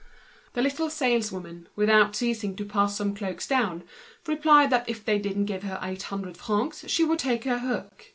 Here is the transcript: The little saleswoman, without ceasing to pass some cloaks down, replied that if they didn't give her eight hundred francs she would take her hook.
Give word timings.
The 0.53 0.63
little 0.63 0.89
saleswoman, 0.89 1.69
without 1.75 2.15
ceasing 2.15 2.55
to 2.55 2.65
pass 2.65 2.95
some 2.97 3.13
cloaks 3.15 3.45
down, 3.45 3.83
replied 4.25 4.71
that 4.71 4.89
if 4.89 5.05
they 5.05 5.19
didn't 5.19 5.45
give 5.45 5.61
her 5.61 5.79
eight 5.83 6.01
hundred 6.01 6.37
francs 6.37 6.85
she 6.87 7.03
would 7.03 7.19
take 7.19 7.43
her 7.43 7.59
hook. 7.59 8.05